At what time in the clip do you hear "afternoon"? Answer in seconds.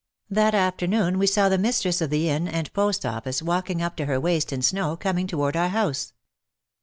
0.55-1.19